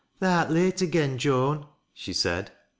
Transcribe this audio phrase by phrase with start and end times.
[0.19, 2.51] "Tha'rt late again, Joan," she said.